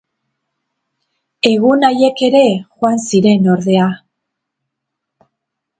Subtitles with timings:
[1.49, 3.87] Egun haiek ere joan ziren, ordea.